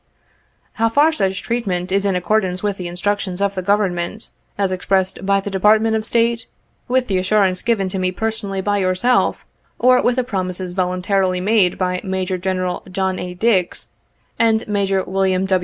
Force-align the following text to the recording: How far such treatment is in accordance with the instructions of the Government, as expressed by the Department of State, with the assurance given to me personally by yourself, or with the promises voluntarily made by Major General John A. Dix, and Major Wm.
How 0.73 0.89
far 0.89 1.11
such 1.11 1.43
treatment 1.43 1.91
is 1.91 2.05
in 2.05 2.15
accordance 2.15 2.63
with 2.63 2.77
the 2.77 2.87
instructions 2.87 3.39
of 3.39 3.53
the 3.53 3.61
Government, 3.61 4.31
as 4.57 4.71
expressed 4.71 5.27
by 5.27 5.39
the 5.41 5.51
Department 5.51 5.95
of 5.95 6.05
State, 6.05 6.47
with 6.87 7.05
the 7.05 7.19
assurance 7.19 7.61
given 7.61 7.87
to 7.89 7.99
me 7.99 8.11
personally 8.11 8.61
by 8.61 8.79
yourself, 8.79 9.45
or 9.77 10.01
with 10.01 10.15
the 10.15 10.23
promises 10.23 10.73
voluntarily 10.73 11.39
made 11.39 11.77
by 11.77 12.01
Major 12.03 12.39
General 12.39 12.81
John 12.91 13.19
A. 13.19 13.35
Dix, 13.35 13.89
and 14.39 14.67
Major 14.67 15.03
Wm. 15.03 15.47